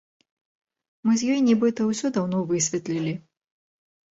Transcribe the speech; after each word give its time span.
Мы 1.09 1.17
з 1.21 1.29
ёй, 1.35 1.37
нібыта, 1.49 1.81
усё 1.91 2.07
даўно 2.17 2.37
высветлілі. 2.53 3.13